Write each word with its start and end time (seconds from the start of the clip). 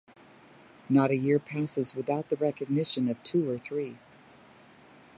Not 0.89 1.11
a 1.11 1.15
year 1.15 1.37
passes 1.37 1.93
without 1.93 2.29
the 2.29 2.35
recognition 2.37 3.07
of 3.07 3.21
two 3.21 3.47
or 3.51 3.59
three. 3.59 3.99